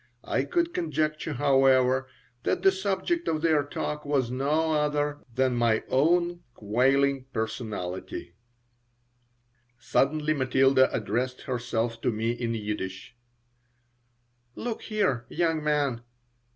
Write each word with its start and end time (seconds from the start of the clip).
I 0.23 0.45
could 0.45 0.73
conjecture, 0.73 1.33
however, 1.33 2.07
that 2.41 2.63
the 2.63 2.71
subject 2.71 3.27
of 3.27 3.43
their 3.43 3.63
talk 3.63 4.03
was 4.03 4.31
no 4.31 4.73
other 4.73 5.19
than 5.35 5.53
my 5.55 5.83
own 5.89 6.41
quailing 6.55 7.25
personality 7.31 8.33
Suddenly 9.77 10.33
Matilda 10.33 10.91
addressed 10.91 11.41
herself 11.41 12.01
to 12.01 12.11
me 12.11 12.31
in 12.31 12.55
Yiddish: 12.55 13.15
"Look 14.55 14.81
here, 14.81 15.27
young 15.29 15.63
man! 15.63 16.01